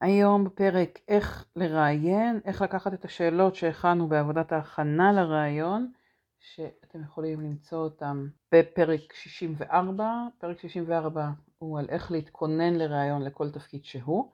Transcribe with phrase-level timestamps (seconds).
[0.00, 5.92] היום בפרק איך לראיין, איך לקחת את השאלות שהכנו בעבודת ההכנה לראיון,
[6.38, 10.12] שאתם יכולים למצוא אותם בפרק 64.
[10.38, 14.30] פרק 64 הוא על איך להתכונן לראיון לכל תפקיד שהוא,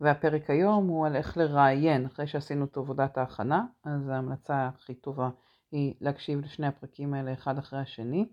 [0.00, 5.30] והפרק היום הוא על איך לראיין אחרי שעשינו את עבודת ההכנה, אז ההמלצה הכי טובה
[5.72, 8.28] היא להקשיב לשני הפרקים האלה אחד אחרי השני.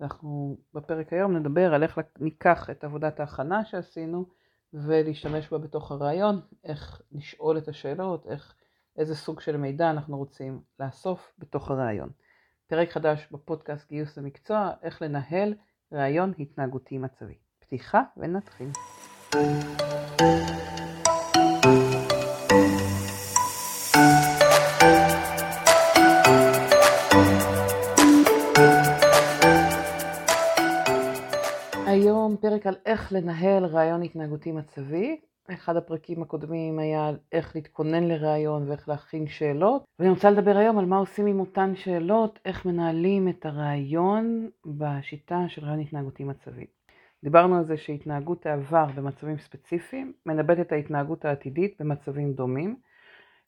[0.00, 4.26] אנחנו בפרק היום נדבר על איך ניקח את עבודת ההכנה שעשינו
[4.74, 8.54] ולהשתמש בה בתוך הרעיון, איך לשאול את השאלות, איך,
[8.96, 12.10] איזה סוג של מידע אנחנו רוצים לאסוף בתוך הרעיון.
[12.66, 15.54] פרק חדש בפודקאסט גיוס למקצוע, איך לנהל
[15.92, 17.34] רעיון התנהגותי מצבי.
[17.58, 18.68] פתיחה ונתחיל.
[32.94, 35.20] איך לנהל רעיון התנהגותי מצבי.
[35.50, 39.84] אחד הפרקים הקודמים היה איך להתכונן לרעיון ואיך להכין שאלות.
[39.98, 45.44] ואני רוצה לדבר היום על מה עושים עם אותן שאלות, איך מנהלים את הרעיון בשיטה
[45.48, 46.66] של רעיון התנהגותי מצבי.
[47.24, 52.76] דיברנו על זה שהתנהגות העבר במצבים ספציפיים מנבאת את ההתנהגות העתידית במצבים דומים.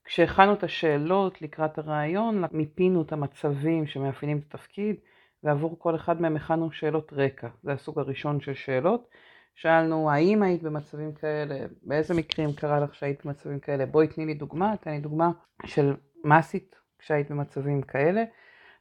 [0.05, 4.97] כשהכנו את השאלות לקראת הרעיון, מיפינו את המצבים שמאפיינים את התפקיד,
[5.43, 7.49] ועבור כל אחד מהם הכנו שאלות רקע.
[7.63, 9.09] זה הסוג הראשון של שאלות.
[9.57, 14.35] שאלנו האם היית במצבים כאלה, באיזה מקרים קרה לך שהיית במצבים כאלה, בואי תני לי
[14.35, 15.31] דוגמה, תן לי דוגמה
[15.67, 18.25] של מה עשית כשהיית במצבים כאלה.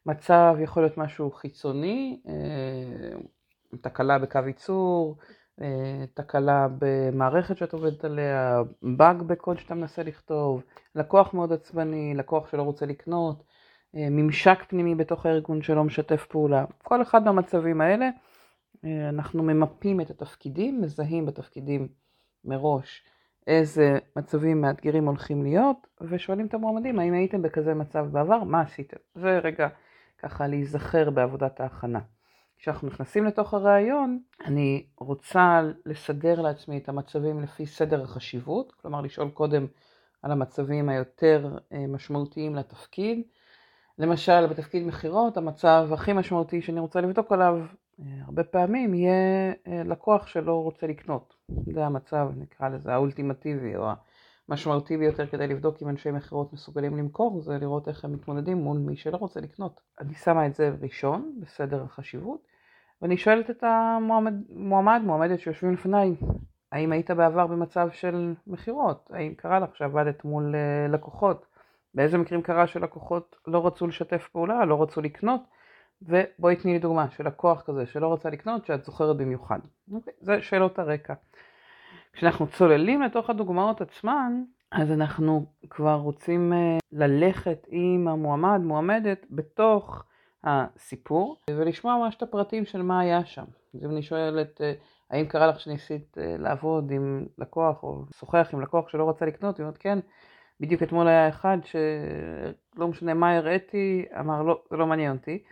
[0.05, 3.17] מצב יכול להיות משהו חיצוני, אה,
[3.81, 5.17] תקלה בקו ייצור,
[5.61, 10.63] אה, תקלה במערכת שאת עובדת עליה, באג בקוד שאתה מנסה לכתוב,
[10.95, 13.43] לקוח מאוד עצבני, לקוח שלא רוצה לקנות,
[13.95, 16.65] אה, ממשק פנימי בתוך הארגון שלא משתף פעולה.
[16.83, 18.09] כל אחד מהמצבים האלה,
[19.09, 21.87] אנחנו ממפים את התפקידים, מזהים בתפקידים
[22.45, 23.03] מראש
[23.47, 28.97] איזה מצבים מאתגרים הולכים להיות, ושואלים את המועמדים האם הייתם בכזה מצב בעבר, מה עשיתם?
[29.15, 29.67] זה רגע
[30.17, 31.99] ככה להיזכר בעבודת ההכנה.
[32.57, 39.29] כשאנחנו נכנסים לתוך הראיון, אני רוצה לסדר לעצמי את המצבים לפי סדר החשיבות, כלומר לשאול
[39.29, 39.67] קודם
[40.21, 43.21] על המצבים היותר אה, משמעותיים לתפקיד,
[43.97, 47.65] למשל, בתפקיד מכירות, המצב הכי משמעותי שאני רוצה לבדוק עליו אה,
[47.99, 51.35] הרבה פעמים יהיה אה, לקוח שלא רוצה לקנות.
[51.73, 53.89] זה המצב, נקרא לזה, האולטימטיבי או
[54.49, 58.77] המשמעותי ביותר כדי לבדוק אם אנשי מכירות מסוגלים למכור, זה לראות איך הם מתמודדים מול
[58.77, 59.81] מי שלא רוצה לקנות.
[59.99, 62.47] אני שמה את זה ראשון, בסדר החשיבות,
[63.01, 66.15] ואני שואלת את המועמד, מועמד, מועמדת שיושבים לפניי,
[66.71, 69.09] האם היית בעבר במצב של מכירות?
[69.13, 71.45] האם קרה לך שעבדת מול אה, לקוחות?
[71.93, 75.41] באיזה מקרים קרה שלקוחות לא רצו לשתף פעולה, לא רצו לקנות,
[76.01, 79.59] ובואי תני לי דוגמה של לקוח כזה שלא רצה לקנות שאת זוכרת במיוחד.
[79.93, 80.13] אוקיי?
[80.19, 81.13] זה שאלות הרקע.
[82.13, 90.03] כשאנחנו צוללים לתוך הדוגמאות עצמן, אז אנחנו כבר רוצים אה, ללכת עם המועמד, מועמדת, בתוך
[90.43, 93.45] הסיפור, ולשמוע ממש את הפרטים של מה היה שם.
[93.73, 94.73] אז אם אני שואלת, אה,
[95.11, 99.57] האם קרה לך שניסית אה, לעבוד עם לקוח או לשוחח עם לקוח שלא רצה לקנות,
[99.57, 99.99] היא אומרת כן,
[100.59, 105.43] בדיוק אתמול היה אחד שלא משנה מה הראיתי, אמר לא, זה לא מעניין אותי.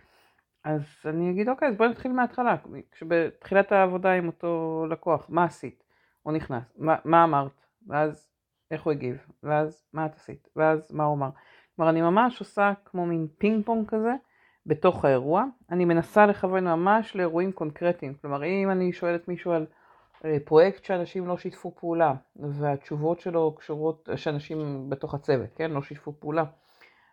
[0.64, 2.56] אז אני אגיד אוקיי, אז בואי נתחיל מההתחלה.
[2.92, 5.84] כשבתחילת העבודה עם אותו לקוח, מה עשית?
[6.22, 7.60] הוא נכנס, מה, מה אמרת?
[7.86, 8.28] ואז
[8.70, 9.26] איך הוא הגיב?
[9.42, 10.48] ואז מה את עשית?
[10.56, 11.28] ואז מה הוא אמר?
[11.76, 14.14] כלומר, אני ממש עושה כמו מין פינג פונג כזה
[14.66, 15.44] בתוך האירוע.
[15.70, 18.14] אני מנסה לכוון ממש לאירועים קונקרטיים.
[18.14, 19.66] כלומר, אם אני שואלת מישהו על
[20.24, 26.12] אה, פרויקט שאנשים לא שיתפו פעולה, והתשובות שלו קשורות, שאנשים בתוך הצוות, כן, לא שיתפו
[26.20, 26.44] פעולה,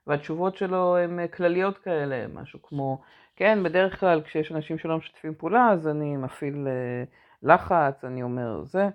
[0.08, 3.02] והתשובות שלו הן אה, כלליות כאלה, משהו כמו,
[3.36, 7.04] כן, בדרך כלל כשיש אנשים שלא משתפים פעולה, אז אני מפעיל אה,
[7.44, 8.90] לחץ, אני אומר זה,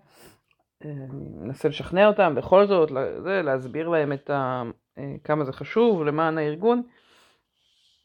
[0.85, 0.93] אני
[1.41, 2.89] מנסה לשכנע אותם, בכל זאת,
[3.23, 4.63] זה, להסביר להם את ה,
[5.25, 6.83] כמה זה חשוב למען הארגון,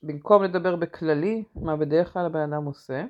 [0.04, 3.04] במקום לדבר בכללי, מה בדרך כלל הבן אדם עושה,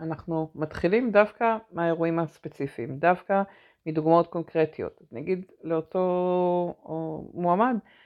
[0.00, 3.42] אנחנו מתחילים דווקא מהאירועים הספציפיים, דווקא
[3.86, 5.00] מדוגמאות קונקרטיות.
[5.12, 6.74] נגיד לאותו
[7.34, 8.03] מועמד, אה,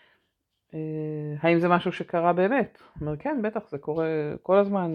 [1.40, 2.78] האם זה משהו שקרה באמת?
[2.94, 4.06] הוא אומר, כן, בטח, זה קורה
[4.42, 4.94] כל הזמן.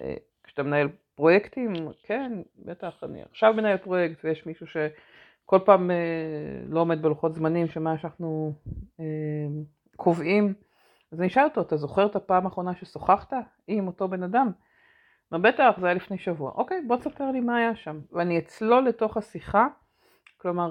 [0.00, 1.72] אה, כשאתה מנהל פרויקטים,
[2.02, 5.96] כן, בטח, אני עכשיו מנהל פרויקט ויש מישהו שכל פעם אה,
[6.68, 8.52] לא עומד בלוחות זמנים שמה שאנחנו
[9.96, 10.54] קובעים.
[11.12, 13.32] אז אני אשאל אותו, אתה זוכר את הפעם האחרונה ששוחחת
[13.66, 14.50] עם אותו בן אדם?
[15.32, 16.52] בטח, זה היה לפני שבוע.
[16.54, 18.00] אוקיי, בוא תספר לי מה היה שם.
[18.12, 19.66] ואני אצלול לתוך השיחה,
[20.36, 20.70] כלומר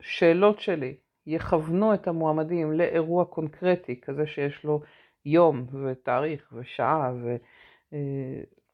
[0.00, 0.96] השאלות שלי
[1.30, 4.80] יכוונו את המועמדים לאירוע קונקרטי, כזה שיש לו
[5.24, 7.12] יום ותאריך ושעה,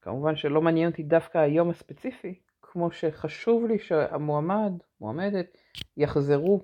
[0.00, 5.58] וכמובן אה, שלא מעניין אותי דווקא היום הספציפי, כמו שחשוב לי שהמועמד, מועמדת,
[5.96, 6.60] יחזרו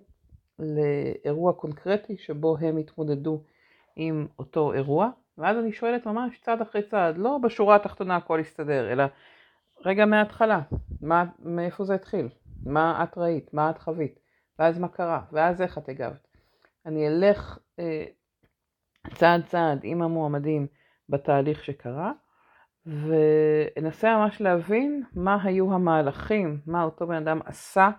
[0.58, 3.42] לאירוע קונקרטי שבו הם יתמודדו
[3.96, 8.92] עם אותו אירוע, ואז אני שואלת ממש צעד אחרי צעד, לא בשורה התחתונה הכל יסתדר,
[8.92, 9.04] אלא
[9.84, 10.60] רגע מההתחלה,
[11.00, 12.28] מה, מאיפה זה התחיל,
[12.66, 14.18] מה את ראית, מה את חווית,
[14.62, 16.26] ואז מה קרה, ואז איך את הגבת.
[16.87, 18.05] אני אלך אה,
[19.14, 20.67] צעד צעד עם המועמדים
[21.09, 22.12] בתהליך שקרה,
[22.87, 27.91] ואנסה ממש להבין מה היו המהלכים, מה אותו בן אדם עשה,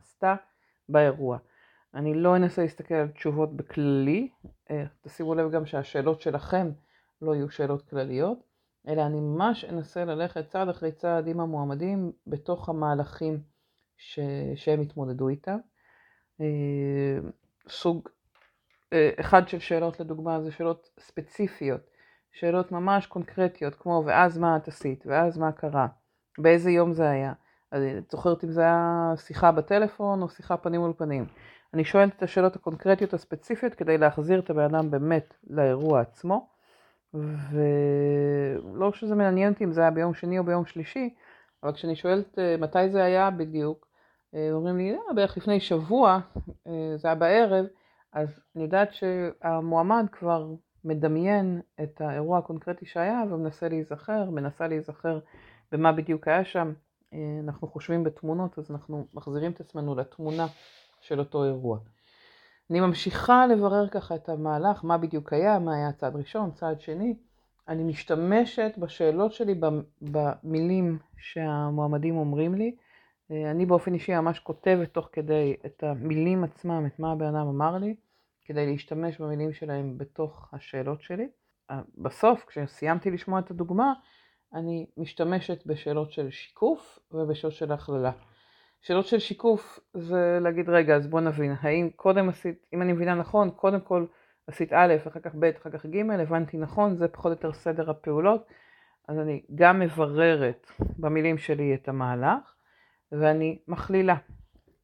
[0.00, 0.34] עשתה
[0.88, 1.38] באירוע.
[1.94, 4.28] אני לא אנסה להסתכל על תשובות בכללי,
[4.70, 6.70] אה, תשימו לב גם שהשאלות שלכם
[7.22, 8.38] לא יהיו שאלות כלליות,
[8.88, 13.42] אלא אני ממש אנסה ללכת צעד אחרי צעד עם המועמדים בתוך המהלכים
[13.96, 14.20] ש...
[14.54, 15.58] שהם התמודדו איתם.
[16.40, 17.18] אה,
[17.68, 18.08] סוג
[18.92, 21.80] אה, אחד של שאלות לדוגמה זה שאלות ספציפיות,
[22.32, 25.86] שאלות ממש קונקרטיות כמו ואז מה את עשית, ואז מה קרה,
[26.38, 27.32] באיזה יום זה היה.
[27.74, 31.26] את זוכרת אם זה היה שיחה בטלפון או שיחה פנים מול פנים.
[31.74, 36.48] אני שואלת את השאלות הקונקרטיות הספציפיות כדי להחזיר את הבן אדם באמת לאירוע עצמו,
[37.14, 41.14] ולא שזה מעניין אותי אם זה היה ביום שני או ביום שלישי,
[41.62, 43.89] אבל כשאני שואלת אה, מתי זה היה בדיוק, אה,
[44.34, 46.20] אומרים לי, אה, בערך לפני שבוע,
[46.96, 47.66] זה היה בערב,
[48.12, 50.46] אז אני יודעת שהמועמד כבר
[50.84, 55.18] מדמיין את האירוע הקונקרטי שהיה ומנסה להיזכר, מנסה להיזכר
[55.72, 56.72] במה בדיוק היה שם.
[57.44, 60.46] אנחנו חושבים בתמונות, אז אנחנו מחזירים את עצמנו לתמונה
[61.00, 61.78] של אותו אירוע.
[62.70, 67.14] אני ממשיכה לברר ככה את המהלך, מה בדיוק היה, מה היה צעד ראשון, צעד שני.
[67.68, 69.60] אני משתמשת בשאלות שלי
[70.02, 72.76] במילים שהמועמדים אומרים לי.
[73.30, 77.78] אני באופן אישי ממש כותבת תוך כדי את המילים עצמם, את מה הבן אדם אמר
[77.78, 77.94] לי,
[78.44, 81.28] כדי להשתמש במילים שלהם בתוך השאלות שלי.
[81.98, 83.92] בסוף, כשסיימתי לשמוע את הדוגמה,
[84.54, 88.12] אני משתמשת בשאלות של שיקוף ובשאלות של הכללה.
[88.82, 93.14] שאלות של שיקוף זה להגיד רגע אז בוא נבין האם קודם עשית אם אני מבינה
[93.14, 94.06] נכון קודם כל
[94.46, 97.90] עשית א' אחר כך ב' אחר כך ג' הבנתי נכון זה פחות או יותר סדר
[97.90, 98.46] הפעולות
[99.08, 102.54] אז אני גם מבררת במילים שלי את המהלך
[103.12, 104.16] ואני מכלילה.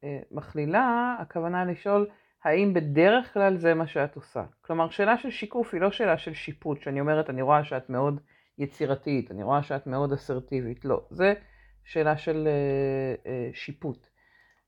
[0.03, 2.09] אה, מכלילה הכוונה לשאול
[2.43, 4.43] האם בדרך כלל זה מה שאת עושה.
[4.61, 8.19] כלומר שאלה של שיקוף היא לא שאלה של שיפוט שאני אומרת אני רואה שאת מאוד
[8.57, 11.33] יצירתית אני רואה שאת מאוד אסרטיבית לא זה
[11.83, 14.07] שאלה של אה, אה, שיפוט.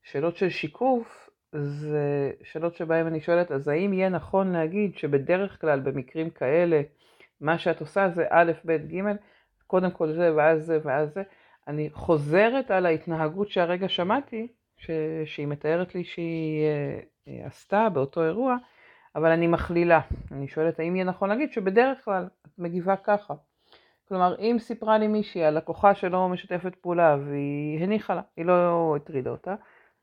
[0.04, 5.80] שאלות של שיקוף זה שאלות שבהן אני שואלת, אז האם יהיה נכון להגיד שבדרך כלל
[5.80, 6.82] במקרים כאלה,
[7.42, 9.02] מה שאת עושה זה א', ב', ג',
[9.68, 11.24] קודם כל זה ואז זה ואז זה.
[11.70, 14.92] אני חוזרת על ההתנהגות שהרגע שמעתי, ש...
[15.26, 16.66] שהיא מתארת לי שהיא
[17.28, 18.56] אה, עשתה באותו אירוע,
[19.16, 20.02] אבל אני מכלילה.
[20.32, 23.34] אני שואלת האם יהיה נכון להגיד שבדרך כלל את מגיבה ככה.
[24.08, 28.96] כלומר, אם סיפרה לי מישהי על לקוחה שלא משתפת פעולה והיא הניחה לה, היא לא
[28.96, 29.56] הטרידה אותה,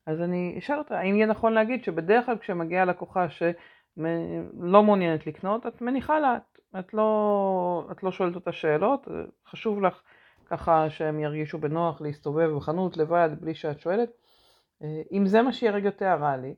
[0.07, 5.67] אז אני אשאל אותה, האם יהיה נכון להגיד שבדרך כלל כשמגיעה לקוחה שלא מעוניינת לקנות,
[5.67, 9.09] את מניחה לה, את, את, לא, את לא שואלת אותה שאלות,
[9.47, 10.03] חשוב לך
[10.47, 14.11] ככה שהם ירגישו בנוח להסתובב בחנות לבד בלי שאת שואלת.
[15.13, 16.55] אם זה מה שהיא הרגע תיארה לי,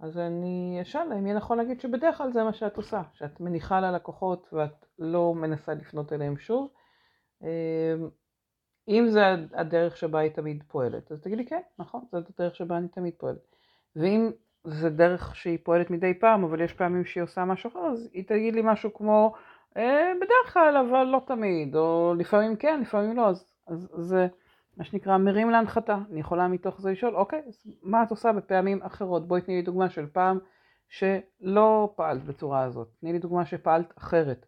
[0.00, 3.80] אז אני אשאל אם יהיה נכון להגיד שבדרך כלל זה מה שאת עושה, שאת מניחה
[3.80, 6.70] ללקוחות ואת לא מנסה לפנות אליהם שוב.
[7.42, 7.48] אמ,
[8.88, 9.20] אם זה
[9.54, 13.56] הדרך שבה היא תמיד פועלת, אז תגידי כן, נכון, זאת הדרך שבה אני תמיד פועלת.
[13.96, 14.30] ואם
[14.64, 18.24] זה דרך שהיא פועלת מדי פעם, אבל יש פעמים שהיא עושה משהו אחר, אז היא
[18.26, 19.40] תגיד לי משהו כמו, אה,
[20.16, 24.26] בדרך כלל, אבל לא תמיד, או לפעמים כן, לפעמים לא, אז, אז זה
[24.76, 25.98] מה שנקרא מרים להנחתה.
[26.10, 29.28] אני יכולה מתוך זה לשאול, אוקיי, אז מה את עושה בפעמים אחרות?
[29.28, 30.38] בואי תני לי דוגמה של פעם
[30.88, 34.46] שלא פעלת בצורה הזאת, תני לי דוגמה שפעלת אחרת.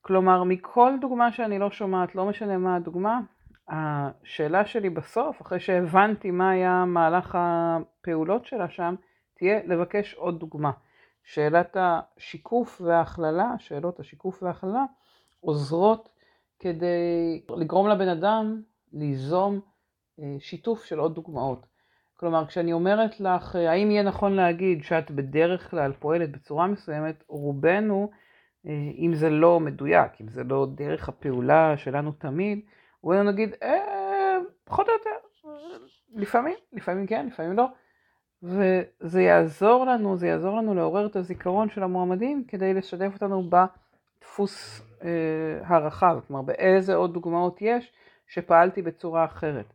[0.00, 3.20] כלומר, מכל דוגמה שאני לא שומעת, לא משנה מה הדוגמה,
[3.68, 8.94] השאלה שלי בסוף, אחרי שהבנתי מה היה מהלך הפעולות שלה שם,
[9.38, 10.70] תהיה לבקש עוד דוגמה.
[11.28, 14.84] שאלת השיקוף וההכללה, שאלות השיקוף וההכללה,
[15.40, 16.08] עוזרות
[16.58, 19.60] כדי לגרום לבן אדם ליזום
[20.20, 21.66] אה, שיתוף של עוד דוגמאות.
[22.14, 28.10] כלומר, כשאני אומרת לך, האם יהיה נכון להגיד שאת בדרך כלל פועלת בצורה מסוימת, רובנו
[28.66, 32.60] אה, אם זה לא מדויק, אם זה לא דרך הפעולה שלנו תמיד,
[33.00, 35.50] הוא נגיד, אה, פחות או יותר,
[36.14, 37.66] לפעמים, לפעמים כן, לפעמים לא.
[38.42, 44.82] וזה יעזור לנו, זה יעזור לנו לעורר את הזיכרון של המועמדים כדי לשתף אותנו בדפוס
[45.04, 45.08] אה,
[45.64, 47.92] הרחב, כלומר באיזה עוד דוגמאות יש
[48.26, 49.72] שפעלתי בצורה אחרת.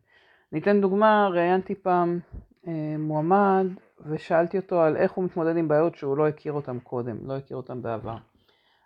[0.51, 2.20] ניתן דוגמה, ראיינתי פעם
[2.67, 3.67] אה, מועמד
[4.05, 7.58] ושאלתי אותו על איך הוא מתמודד עם בעיות שהוא לא הכיר אותם קודם, לא הכיר
[7.58, 8.17] אותם בעבר.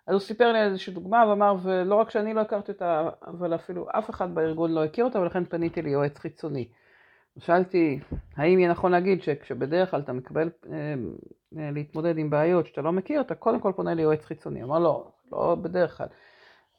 [0.06, 3.86] אז הוא סיפר לי איזושהי דוגמה ואמר, ולא רק שאני לא הכרתי אותה, אבל אפילו
[3.90, 6.68] אף אחד בארגון לא הכיר אותה, ולכן פניתי ליועץ חיצוני.
[7.38, 8.00] שאלתי,
[8.36, 10.94] האם יהיה נכון להגיד שכשבדרך כלל אתה מקבל אה,
[11.58, 14.62] אה, להתמודד עם בעיות שאתה לא מכיר, אתה קודם כל פונה ליועץ חיצוני.
[14.62, 16.06] אמר לא, לא בדרך כלל.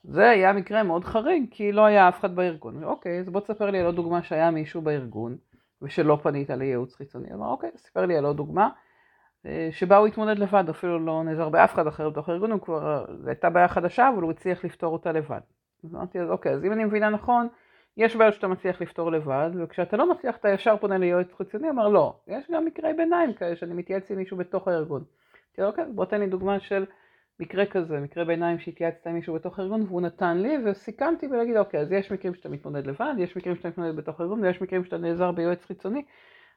[0.04, 2.84] זה היה מקרה מאוד חריג, כי לא היה אף אחד בארגון.
[2.84, 5.38] אוקיי, אז בוא תספר לי על עוד דוגמה שהיה מישהו בארגון,
[5.82, 7.34] ושלא פנית לייעוץ חיצוני.
[7.34, 8.70] אמר, אוקיי, סיפר לי על עוד דוגמה,
[9.46, 13.06] אה, שבה הוא התמודד לבד, אפילו לא נעזר באף אחד אחר בתוך הארגון, הוא כבר,
[13.22, 15.40] זו הייתה בעיה חדשה, אבל הוא הצליח לפתור אותה לבד.
[15.84, 17.48] אז אמרתי, אז אוקיי, אז אם אני מבינה נכון,
[18.00, 21.88] יש בעיות שאתה מצליח לפתור לבד, וכשאתה לא מצליח אתה ישר פונה ליועץ חיצוני, אמר
[21.88, 25.04] לא, יש גם מקרי ביניים כאלה שאני מתייעץ עם מישהו בתוך הארגון.
[25.60, 26.86] אמרתי, אוקיי, בוא תן לי דוגמה של
[27.40, 31.80] מקרה כזה, מקרה ביניים שהתייעצת עם מישהו בתוך הארגון והוא נתן לי וסיכמתי ולהגיד אוקיי
[31.80, 34.98] אז יש מקרים שאתה מתמודד לבד, יש מקרים שאתה מתמודד בתוך הארגון ויש מקרים שאתה
[34.98, 36.04] נעזר ביועץ חיצוני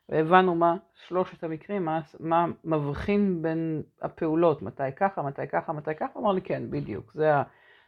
[0.09, 6.19] והבנו מה שלושת המקרים, מה, מה מבחין בין הפעולות, מתי ככה, מתי ככה, מתי ככה,
[6.19, 7.33] אמר לי כן בדיוק, זה,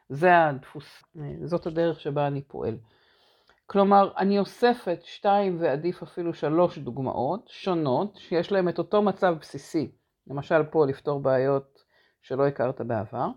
[0.08, 1.04] זה הדפוס,
[1.44, 2.76] זאת הדרך שבה אני פועל.
[3.66, 9.92] כלומר, אני אוספת שתיים ועדיף אפילו שלוש דוגמאות שונות שיש להן את אותו מצב בסיסי.
[10.26, 11.84] למשל פה לפתור בעיות
[12.22, 13.28] שלא הכרת בעבר.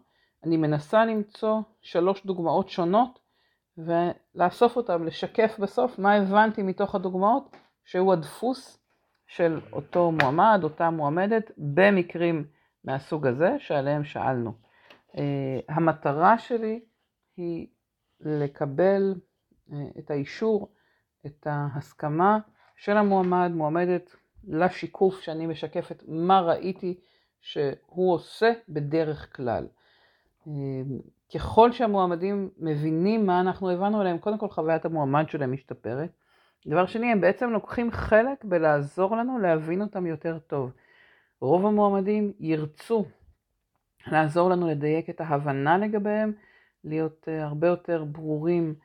[0.44, 3.20] אני מנסה למצוא שלוש דוגמאות שונות
[3.78, 7.56] ולאסוף אותן, לשקף בסוף מה הבנתי מתוך הדוגמאות
[7.86, 8.80] שהוא הדפוס
[9.28, 12.46] של אותו מועמד, אותה מועמדת, במקרים
[12.84, 14.54] מהסוג הזה שעליהם שאלנו.
[15.12, 15.20] Uh,
[15.70, 16.80] המטרה שלי
[17.38, 17.68] היא
[18.20, 19.16] לקבל
[20.00, 20.72] את האישור,
[21.26, 22.40] את ההסכמה
[22.76, 24.16] של המועמד, מועמדת,
[24.48, 27.00] לשיקוף שאני משקפת מה ראיתי
[27.42, 29.68] שהוא עושה בדרך כלל.
[30.48, 31.00] אמ,
[31.36, 36.10] ככל שהמועמדים מבינים מה אנחנו הבנו עליהם, קודם כל חוויית המועמד שלהם משתפרת.
[36.68, 40.72] דבר שני, הם בעצם לוקחים חלק בלעזור לנו להבין אותם יותר טוב.
[41.42, 43.06] רוב המועמדים ירצו
[44.08, 46.34] לעזור לנו לדייק את ההבנה לגביהם,
[46.84, 48.76] להיות אה, הרבה יותר ברורים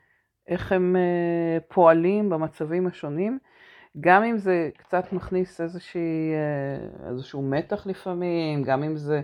[0.47, 3.39] איך הם אה, פועלים במצבים השונים.
[3.99, 9.21] גם אם זה קצת מכניס איזושהי, אה, איזשהו מתח לפעמים, גם אם זה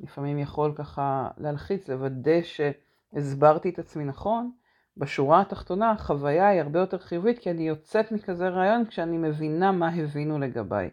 [0.00, 4.50] לפעמים יכול ככה להלחיץ, לוודא שהסברתי את עצמי נכון,
[4.96, 9.88] בשורה התחתונה החוויה היא הרבה יותר חיובית כי אני יוצאת מכזה רעיון כשאני מבינה מה
[9.88, 10.90] הבינו לגביי.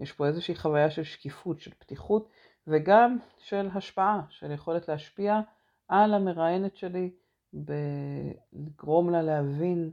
[0.00, 2.28] יש פה איזושהי חוויה של שקיפות, של פתיחות
[2.66, 5.40] וגם של השפעה, של יכולת להשפיע
[5.88, 7.10] על המראיינת שלי,
[7.54, 9.90] בלגרום לה להבין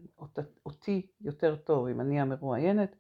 [0.66, 2.96] אותי יותר טוב, אם אני המרואיינת,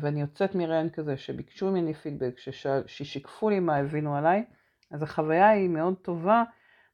[0.00, 2.38] ואני יוצאת מראיין כזה שביקשו ממני פידבק,
[2.86, 4.44] ששיקפו לי מה הבינו עליי,
[4.90, 6.44] אז החוויה היא מאוד טובה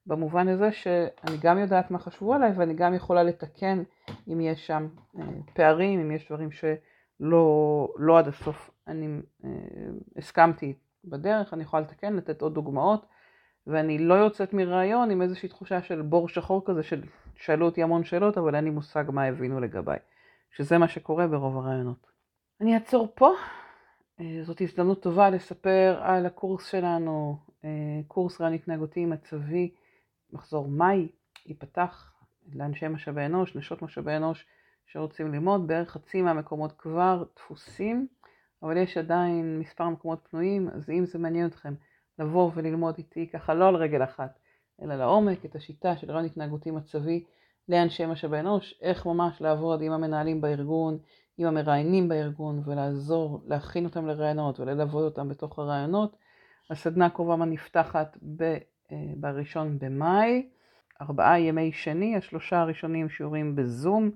[0.07, 3.83] במובן הזה שאני גם יודעת מה חשבו עליי ואני גם יכולה לתקן
[4.29, 4.89] אם יש שם
[5.19, 5.25] אה,
[5.55, 9.51] פערים, אם יש דברים שלא לא עד הסוף אני אה,
[10.17, 10.75] הסכמתי
[11.05, 13.07] בדרך, אני יכולה לתקן, לתת עוד דוגמאות.
[13.71, 17.03] ואני לא יוצאת מראיון עם איזושהי תחושה של בור שחור כזה, של
[17.37, 19.99] שאלו אותי המון שאלות, אבל אין לי מושג מה הבינו לגביי,
[20.51, 22.07] שזה מה שקורה ברוב הראיונות.
[22.61, 23.33] אני אעצור פה,
[24.21, 29.75] אה, זאת הזדמנות טובה לספר על הקורס שלנו, אה, קורס רעיון התנהגותי מצבי,
[30.33, 31.09] מחזור מאי,
[31.47, 32.13] ייפתח
[32.53, 34.47] לאנשי משאבי אנוש, נשות משאבי אנוש
[34.87, 38.07] שרוצים ללמוד, בערך חצי מהמקומות כבר דפוסים,
[38.63, 41.75] אבל יש עדיין מספר מקומות פנויים, אז אם זה מעניין אתכם,
[42.21, 44.39] לבוא וללמוד איתי ככה לא על רגל אחת,
[44.83, 47.25] אלא לעומק את השיטה של רעיון התנהגותי מצבי
[47.69, 50.99] לאנשי משאבי אנוש, איך ממש לעבוד עם המנהלים בארגון,
[51.39, 56.17] עם המראיינים בארגון ולעזור, להכין אותם לראיונות וללוות אותם בתוך הראיונות.
[56.71, 58.57] הסדנה הקרובה נפתחת ב, אה,
[59.17, 60.49] בראשון במאי,
[61.03, 64.11] ארבעה ימי שני, השלושה הראשונים שיעורים בזום,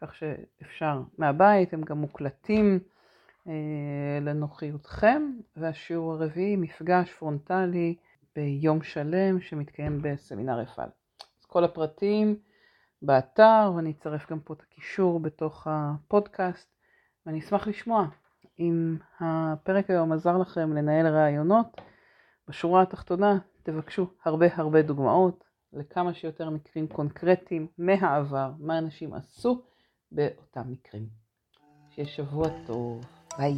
[0.00, 2.80] כך שאפשר מהבית, הם גם מוקלטים.
[3.48, 7.96] אה, לנוחיותכם, והשיעור הרביעי, מפגש פרונטלי
[8.36, 10.88] ביום שלם שמתקיים בסמינר אפעל.
[11.40, 12.36] אז כל הפרטים
[13.02, 16.68] באתר, ואני אצרף גם פה את הקישור בתוך הפודקאסט,
[17.26, 18.06] ואני אשמח לשמוע
[18.58, 21.80] אם הפרק היום עזר לכם לנהל רעיונות.
[22.48, 29.62] בשורה התחתונה תבקשו הרבה הרבה דוגמאות לכמה שיותר מקרים קונקרטיים מהעבר, מה אנשים עשו
[30.12, 31.06] באותם מקרים.
[31.90, 33.17] שיהיה שבוע טוב.
[33.38, 33.56] はい。